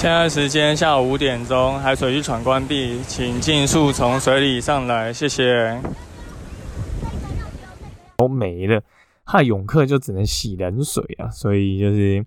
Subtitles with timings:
[0.00, 5.78] 现在时间下午五点钟，海水浴场关闭，请尽速从水里上来，谢谢。
[8.16, 8.82] 都没了，
[9.24, 12.24] 害泳客就只能洗冷水啊，所以就是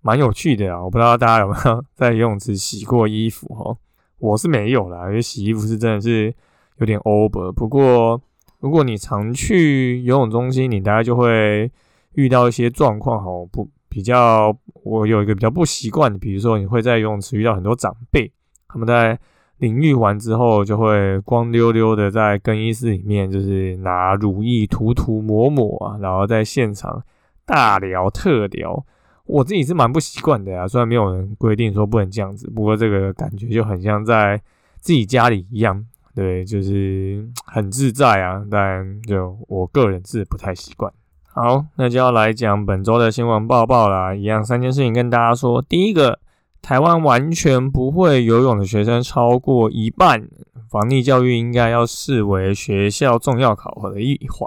[0.00, 0.84] 蛮有趣的啊。
[0.84, 3.76] 我不知道大家有没有在游泳池洗过衣服哈？
[4.20, 6.32] 我是没有啦，因为洗衣服是真的是
[6.76, 7.50] 有点 over。
[7.50, 8.22] 不过
[8.60, 11.68] 如果你常去游泳中心，你大概就会
[12.12, 13.68] 遇到一些状况哈，不。
[13.92, 18.32] 比较，我有一个比较不习惯的，比如说你会在游泳池遇到很多长辈，
[18.66, 19.18] 他们在
[19.58, 27.04] 淋浴完之后就会光溜溜的在更衣室里面，就是拿乳液涂涂抹抹啊，然后在现场
[27.44, 28.82] 大聊特聊。
[29.26, 34.40] 我自己是蛮不习惯的呀，虽然没有人规定说不能这样子，不过这个感觉就很像在
[34.80, 38.42] 自己家里一样，对，就是 很自在啊。
[38.50, 40.90] 但就我个人是不太习惯。
[41.34, 44.14] 好，那就要来讲本周的新闻报报啦。
[44.14, 45.62] 一样三件事情跟大家说。
[45.62, 46.18] 第一个，
[46.60, 50.28] 台湾完全不会游泳的学生超过一半，
[50.68, 54.46] 防溺教育应该要视为学校重要考核的一环。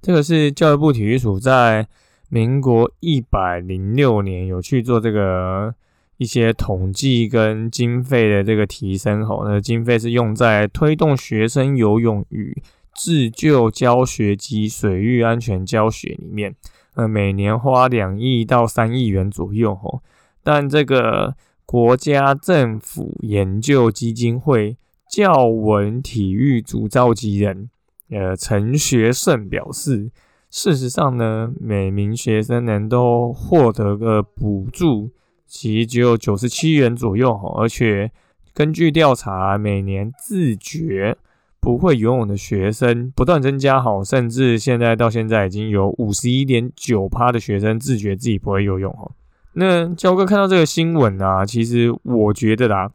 [0.00, 1.88] 这个是教育部体育署在
[2.28, 5.74] 民国一百零六年有去做这个
[6.18, 12.62] 一些统计跟经费的这个提升吼，那经费是用在推动学生游泳与。
[12.94, 16.54] 自救教学及水域安全教学里面，
[16.94, 20.02] 呃，每年花两亿到三亿元左右哦。
[20.42, 24.76] 但这个国家政府研究基金会
[25.08, 27.70] 教文体育组召集人，
[28.10, 30.10] 呃，陈学胜表示，
[30.50, 35.10] 事实上呢，每名学生能都获得个补助，
[35.46, 37.50] 其实只有九十七元左右吼。
[37.60, 38.10] 而且
[38.52, 41.16] 根据调查，每年自觉。
[41.60, 49.10] 不会游泳的学生不断增加，好，甚至现在到现在已经有五十一点九趴的学生自觉自己不会游泳，哈。
[49.52, 52.90] 那焦哥看到这个新闻啊，其实我觉得啦，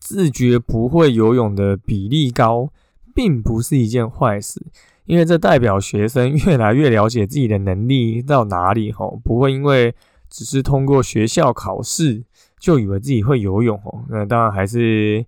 [0.00, 2.72] 自觉不会游泳的比例高，
[3.14, 4.60] 并不是一件坏事，
[5.04, 9.94] 因为这代表学生越来越了解自己的能力到哪里，哈，不会因为
[10.28, 12.24] 只是通过学校考试
[12.58, 14.02] 就以为自己会游泳，哦。
[14.08, 15.24] 那当然还是。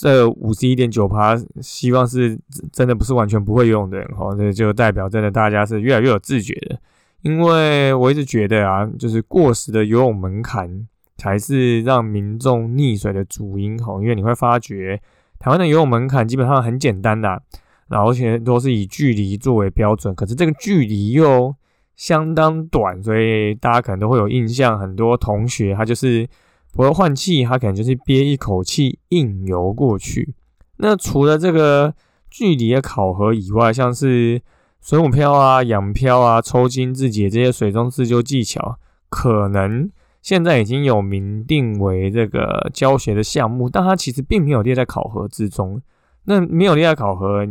[0.00, 2.38] 这五十一点九趴，希望是
[2.72, 6.78] 真的不是完全不会游泳的人哈，这就代表真的大家是越来越有自觉的。
[7.22, 10.86] 因为我一直觉得啊，就是过时的游泳门槛
[11.16, 13.94] 才是让民众溺水的主因哈。
[14.00, 15.00] 因为你会发觉，
[15.40, 17.42] 台湾的游泳门槛基本上很简单的，
[17.88, 21.52] 然后而且都是以距离作为标准，可是这个距离又
[21.96, 26.28] 相当短，所以大家可能都会有印象，很多同学他就是。
[26.72, 30.34] 不会换气，他可能就是憋一口气硬游过去。
[30.76, 31.94] 那除了这个
[32.30, 34.40] 距离的考核以外，像是
[34.80, 39.90] 水母漂啊、仰漂啊、抽筋自解这些水中自救技巧，可能
[40.22, 45.82] 现在已经有明定为这个教学的项目，但它其实并没有列在考核之中。
[46.24, 47.44] 那没有列在考核，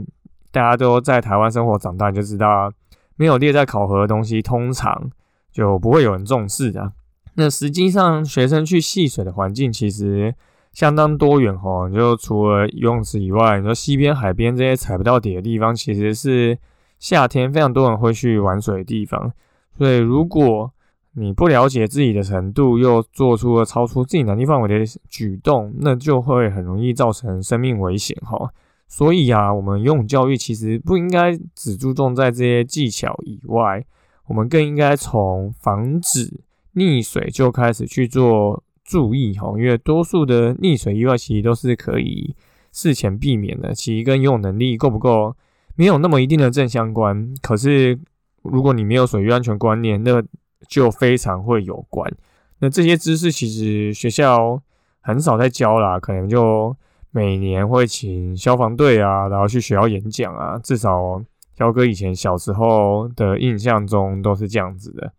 [0.51, 2.71] 大家都在台湾生活长大，就知道
[3.15, 5.09] 没有列在考核的东西，通常
[5.51, 6.93] 就不会有人重视的。
[7.39, 10.33] 那实际上，学生去戏水的环境其实
[10.73, 11.87] 相当多元哈。
[11.87, 16.57] 就除了游泳池以外，你说溪边、海边这些踩不到底的地方，其实是
[16.97, 19.31] 夏天非常多人会去玩水的地方。
[19.71, 20.71] 所以，如果
[21.13, 28.51] 你不了解自己的程度，又做出了超出自己能力范围的举动，那就会很容易造成生命危险哈。
[28.87, 33.85] 所以啊，我们游泳教育其实不应该只注重在这些技巧以外，
[34.25, 36.41] 我们更应该从防止。
[36.77, 42.35] 溺水就开始去做注意哈，因为多数的溺水意外其实都是可以
[42.71, 45.35] 事前避免的，其实跟游泳能力够不够
[45.75, 47.33] 没有那么一定的正相关。
[47.41, 47.97] 可是
[48.43, 50.23] 如果你没有水域安全观念，那
[50.67, 52.13] 就非常会有关。
[52.59, 54.61] 那这些知识其实学校
[55.01, 56.75] 很少在教啦，可能就
[57.11, 61.21] 每年会请消防队啊，然后去学校演讲啊，至少
[61.57, 65.11] 肖哥以前小时候的印象中都是这样子的。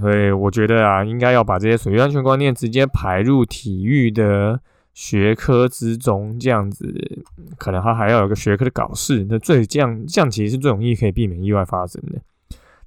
[0.00, 4.60] 所以我觉得啊，应该要把这些水域安全观念直接排入体育的
[4.92, 7.22] 学科之中，这样子
[7.56, 9.26] 可能他还要有个学科的考试。
[9.28, 12.18] 那最这样这样其实是最容易可以避免意外发生的。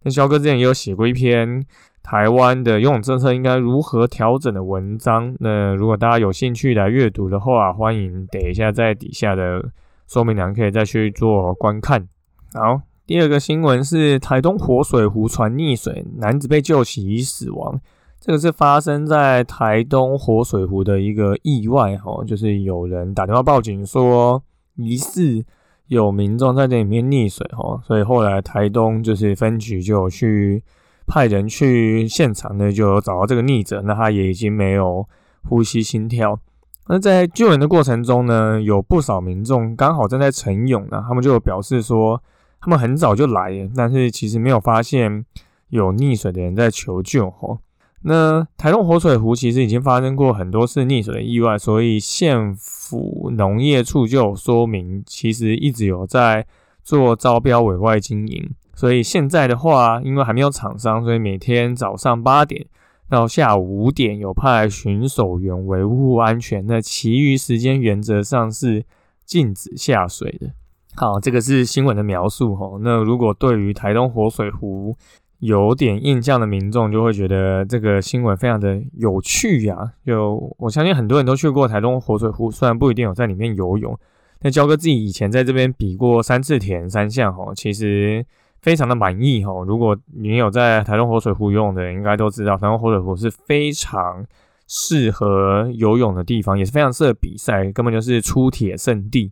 [0.03, 1.63] 那肖哥之前也有写过一篇
[2.01, 5.35] 台湾的游泳政策应该如何调整的文章。
[5.39, 9.63] 那如果大家有兴趣来阅读的话，欢迎等一下在底下的
[10.07, 12.07] 说明栏可以再去做观看。
[12.53, 17.81] 好，第二个新闻是台东活水湖船溺水，男子被救起已死亡。
[18.19, 24.43] 这个是发生在台东活水湖的一个意外，哈，就是有人打电话报警说
[24.75, 25.43] 疑似
[25.87, 30.63] 有民众在这里面溺水，哈，所以后来台东就是分局就有去
[31.07, 35.03] 派人去现场呢，就有找到这个溺者，那他也已经没有
[35.45, 36.39] 呼吸心跳。
[36.87, 42.21] 那在救援的过程中呢，有不少民众刚好正在晨泳呢，他们就表示说。
[42.61, 45.25] 他们很早就来了，但是其实没有发现
[45.69, 47.59] 有溺水的人在求救吼。
[48.01, 56.47] 那台东活水湖其实已经发生过很多次溺水的意外，所以县府农业处就有说明，其实一直有在
[56.81, 58.51] 做招标委外经营。
[58.73, 62.65] 所以现在的话，因为还没有厂商，所以每天早上八点
[63.09, 68.85] 到下午五点有派巡守员维护安全，那其余时间原则上是
[69.25, 70.51] 禁止下水的。
[70.95, 72.77] 好，这个是新闻的描述哈。
[72.81, 74.95] 那如果对于台东活水湖
[75.39, 79.93] 有点印象的民众，就会觉得这个新闻非常的有趣呀。
[80.05, 83.97] 就我相信很多人都去过台东活水湖，虽然不一定有在里面游泳，
[84.41, 88.25] 但焦哥自己以前在这边比过三次田三项哈，其实
[88.61, 89.53] 非常的满意哈。
[89.65, 94.25] 如果你有在台东活水湖游泳的人，应该都知道台东活水湖是非常
[94.67, 99.31] 适合游泳的地方，也是非常适合比赛，根本就是出铁圣地。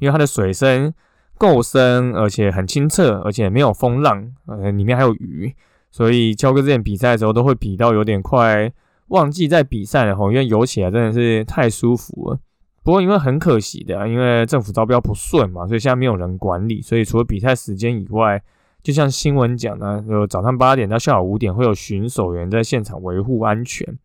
[0.00, 0.92] 因为它的水深
[1.36, 5.54] 够深，而且很清澈，而且没有风浪，呃，里面还有鱼，
[5.90, 8.72] 所以焦哥之前比赛的时候都会比到有点快
[9.08, 12.38] 忘记在比赛了吼，因为游起来真的是太舒服了。
[12.82, 18.42] 不过因为很可惜的，因为政府招标不顺嘛，所以现在没有人管理，所以除了比赛时间以外，
[18.82, 23.98] 就像新闻讲的，有早上八点到下午五点会有巡守员在现场维护安全。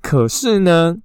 [0.00, 0.96] 可是呢？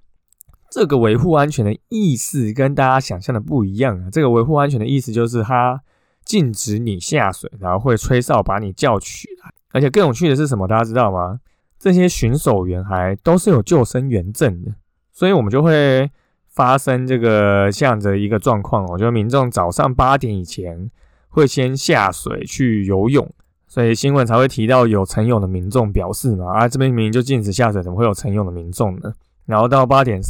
[0.70, 4.08] 这个维护安全的意思跟大家想象的不一样啊！
[4.10, 5.82] 这个维护安全的意思就是它
[6.24, 9.52] 禁止你下水，然后会吹哨把你叫起来。
[9.72, 10.68] 而且更有趣的是什么？
[10.68, 11.40] 大家知道吗？
[11.76, 14.72] 这些巡守员还都是有救生员证的，
[15.12, 16.08] 所以我们就会
[16.46, 20.88] 发生这个这样的一个状况哦，就民众早上八点以前
[21.30, 23.28] 会先下水去游泳，
[23.66, 29.12] 所以新闻才会提到有晨泳的民众表示嘛，啊，这边明明就禁止下水，怎么会有晨泳的民众呢？
[29.46, 30.20] 然后到八点。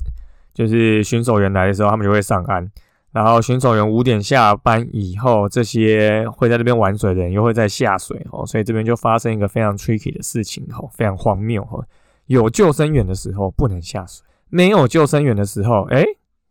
[0.52, 2.70] 就是巡守员来的时候，他们就会上岸。
[3.12, 8.47] 然后巡守员五点下班以后，这些会在这边玩水的人又会再下水哦。
[8.47, 11.85] 所以这边就发生一个非常 tricky 的事情哦，非常荒谬哈。
[12.26, 16.05] 有救生员的时候不能下水，没有救生员的时候，哎，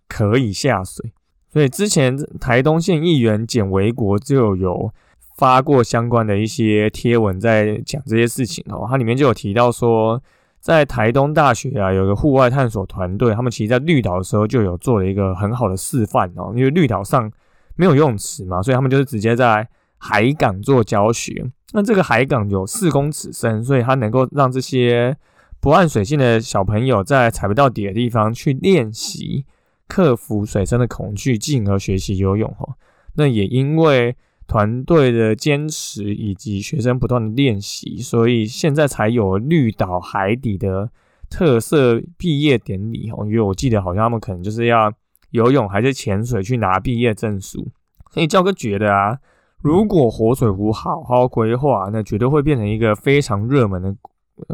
[0.09, 1.13] 可以下水。
[1.53, 4.91] 所以之前台东县议员简维国就有
[5.37, 8.85] 发过相关的一些贴文，在讲这些事情哦。
[8.89, 10.21] 它里面就有提到说。
[10.59, 16.51] 在台东大学啊，有个户外探索团队，他们其实在绿岛的时候就有做了一个很好的示范哦。
[16.55, 17.31] 因为绿岛上
[17.75, 19.67] 没有游泳池嘛，所以他们就是直接在
[19.97, 21.49] 海港做教学。
[21.71, 25.15] 那这个海港有四公尺深，所以它能够让这些
[25.59, 29.45] 不按水性的小朋友在踩不到底的地方去练习
[29.87, 32.75] 克服水深的恐惧，进而学习游泳哦。
[33.15, 34.15] 那也因为。
[34.49, 40.89] 团队的坚持以及学生不断的练习，所以现在才有绿岛海底的
[41.29, 43.23] 特色毕业典礼哦。
[43.27, 44.91] 因为我记得好像他们可能就是要
[45.29, 47.67] 游泳还是潜水去拿毕业证书。
[48.09, 49.19] 所以教哥觉得啊，
[49.61, 53.95] 如果活水湖好好规划，那绝对会变成一个非常热门的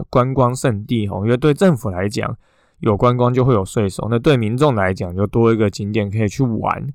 [0.10, 1.22] 观光胜地哦。
[1.24, 2.36] 因为对政府来讲，
[2.82, 6.86] 有观光就会有税收；那对民众来讲，就多一个景点可以去玩。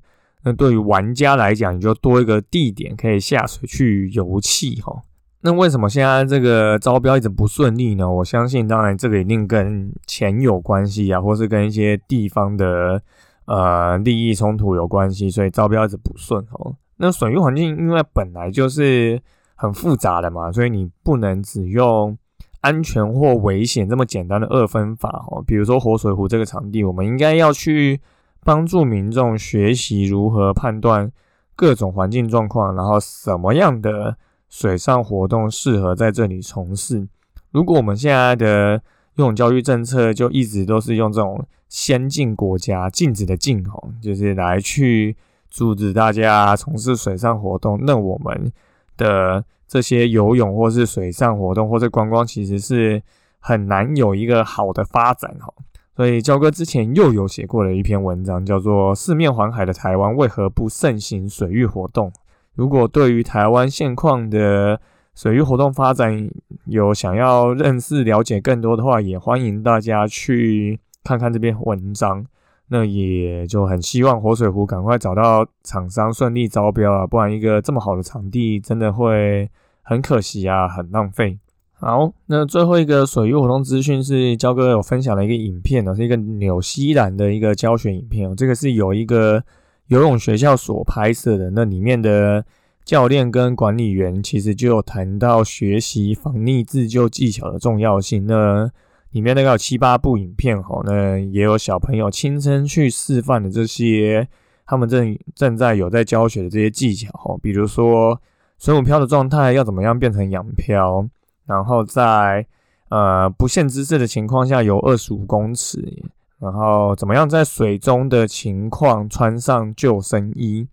[0.43, 5.01] 那对于玩家来讲，你就多一个地点可以下水去游憩哈。
[5.41, 8.09] 那为什么现在这个招标一直不顺利呢？
[8.09, 13.01] 我相信，当然这个一定跟钱有关系啊，或是跟一些地方的
[13.45, 16.75] 呃利益冲突有关系，所以招标一直不顺哦。
[16.97, 19.21] 那水域环境因为本来就是
[19.55, 22.17] 很复杂的嘛，所以你不能只用
[22.61, 25.43] 安全或危险这么简单的二分法哦。
[25.45, 28.01] 比如说活水湖这个场地，我们应该要去。
[28.43, 31.11] 帮助民众学习如何判断
[31.55, 34.17] 各种环境状况，然后什么样的
[34.49, 37.07] 水上活动适合在这里从事。
[37.51, 38.81] 如果我们现在的
[39.15, 45.15] 游泳教育政策就一直都是用这种先进国家禁止的禁吼，就是来去
[45.49, 48.51] 阻止大家从事水上活动，那我们
[48.97, 53.01] 的这些游泳或是水上活动或者观光其实是
[53.39, 55.53] 很难有一个好的发展哈。
[55.95, 62.09] 所以，焦哥之前又有写过了一篇文章，叫做《四面环海的台湾为何不盛行水域活动》。
[62.55, 64.79] 如果对于台湾现况的
[65.13, 66.29] 水域活动发展
[66.65, 72.25] 有想要认识了解更多的话，也欢迎大家去看看这篇文章。
[72.73, 81.37] 那也就很希望活水湖赶快找到厂商顺利招标啊，不然一个这么好的场地真的会很可惜啊，很浪费。
[81.81, 89.43] 好，那最后一个水域活动资讯是焦哥有分享了一个影片呢，是一个纽西兰的一个教学影片哦，这个是有一个
[89.87, 92.45] 游泳学校所拍摄的，那里面的。
[92.83, 98.25] 教练跟管理员其实就有谈到学习防溺自救技巧的重要性。
[98.25, 98.67] 那
[99.11, 104.27] 里面大概有七八部影片哈，那也有小朋友亲身去示范的这些，
[104.65, 108.19] 他们正正在有在教学的这些技巧哈，比如说
[108.57, 111.07] 水母漂的状态要怎么样变成仰漂，
[111.51, 112.45] 然后在
[112.87, 116.01] 呃不限姿势的情况下游二十五公尺，
[116.39, 120.67] 然后怎么样在水中的情况穿上救生衣。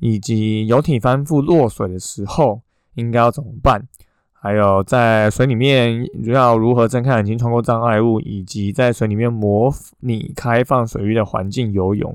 [0.00, 2.60] 以及游艇翻覆落水的时候
[2.94, 3.80] 应该要怎么办？
[4.32, 12.14] 还有在水里面要如何睁开眼睛穿过障碍物，以及在水里面模拟开放水域的环境游泳。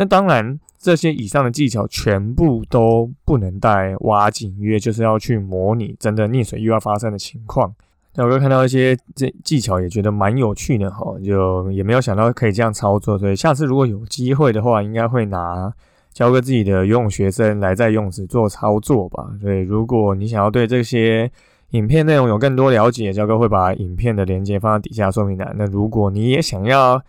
[0.00, 7.70] 那当然，这些以上的技巧全部都不能带挖井，因为就是要去模拟真的溺水意外发生的情况。
[8.14, 15.70] 那我哥看到一些这技巧也觉得蛮有趣的哈，就也没有想到可以这样操作，所以下次如果有机会的话，应该会拿。
[16.14, 19.30] 教个自己的游泳学生来在泳池做操作吧。
[19.40, 21.30] 所以，如果你想要对这些
[21.70, 25.54] 影片内容有更多了解，教哥会把影片的链接放在底下说明栏。
[25.58, 27.00] 那如果你也想要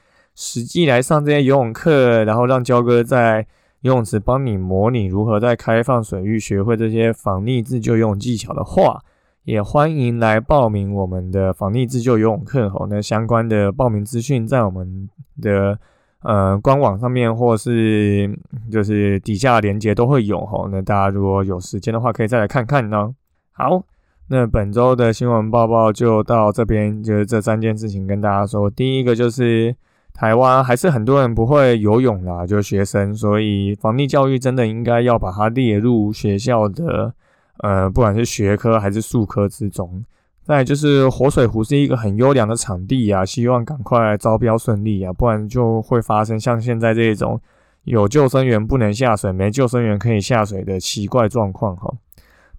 [0.42, 3.46] 实际来上这些游泳课，然后让焦哥在
[3.82, 9.00] 游泳池帮你模拟如何在开放水域学会这些防溺自救游泳技巧的话，
[9.44, 12.68] 也欢迎来报名我们的防溺自救游泳课。
[12.68, 15.08] 吼，那相关的报名资讯在我们
[15.40, 15.78] 的。
[16.24, 18.30] 呃，官网上面或是
[18.72, 23.12] 就是底下连接都会有哈，那大家如果有时间的话，可以再来看看呢。
[23.54, 23.82] 好，
[24.28, 28.70] 那本周的新闻报报就到这边，就是这三件事情跟大家说。
[28.70, 29.76] 第一个就是
[30.14, 37.14] 台湾还是很多人不会游泳啦，就学生，所以防溺教育真的应该要把它列入学校的
[37.60, 40.04] 呃，不管是学科还是术科之中。
[40.44, 47.40] 再就是活水湖是一个很优良的场地呀，希望赶快招标顺利啊，不然就会发生像现在这种
[47.84, 51.92] 有救生员不能下水，没救生员可以下水的奇怪状况哈。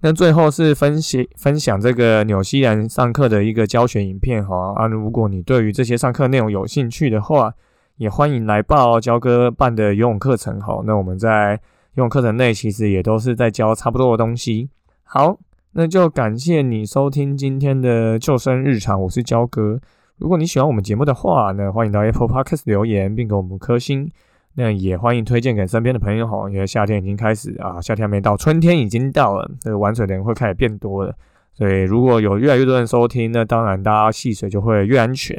[0.02, 7.54] 那最后是分析分享这个纽西兰上课的一个教学影片哈啊，如果你对于这些上课内容有兴趣的话，
[7.97, 10.82] 也欢迎来报焦哥办的游泳课程哈。
[10.85, 11.52] 那我们在
[11.94, 14.68] 游泳课程内其实也都是在教差不多的东西。
[15.04, 15.38] 好。
[15.75, 19.80] 那就感谢你收听今天的救生日常，我是焦哥。
[20.18, 24.11] 如果你喜欢我们节目的话，呢欢迎到 Apple Podcast 留言，并给我们颗星。
[24.54, 31.14] 那也欢迎推荐给身边的朋友哈，因为夏天已经开始啊，夏天还没到，春天已经到了，这个玩水的人会开始变多了。
[31.54, 35.37] 所以如果有越来越多人收听，那当然大家戏水就会越安全。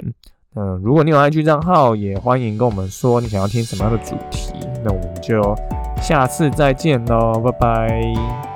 [0.56, 4.54] 嗯，如果你有 IG 账号，也欢迎跟我们说你想要听什么样的主题。
[4.84, 5.56] 那我们就
[6.02, 8.14] 下次再见喽，拜拜。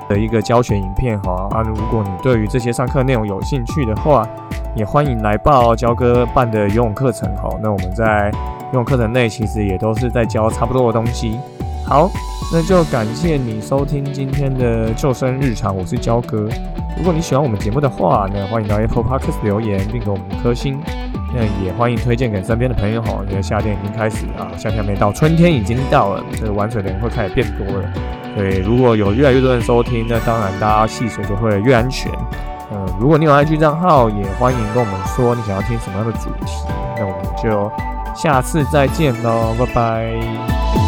[0.09, 4.25] 的一个教学影片哈啊，如果你对于这些上课内容有兴趣的话，
[4.73, 7.49] 也欢迎来报焦哥办的游泳课程哈。
[7.61, 8.31] 那我们在
[8.73, 11.39] 用课程内其实也都是在教差不多的东西。
[11.85, 12.09] 好，
[12.51, 16.49] 那就感谢你收听今天的救生日常，我是焦哥。
[16.97, 20.79] 如果你喜欢我们节目的话，那欢迎到 Apple Podcast 留言并给我们五颗星。
[21.33, 27.89] 那也欢迎推荐给身边的朋友哈，因为夏天已经开始啊，夏天没到，春天已经到了，这玩水的人会开始变多了。
[28.35, 32.11] 对，如果有越来越多人收听，那当然大家戏水就会越安全。
[32.71, 36.51] 嗯，如果你有 IG 账号，也欢迎跟我们说你想要听什么样的主题，
[36.97, 37.71] 那我们就
[38.17, 40.86] 下次再见喽，拜拜。